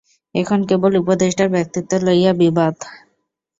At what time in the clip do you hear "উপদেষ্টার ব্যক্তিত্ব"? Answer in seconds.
1.01-1.91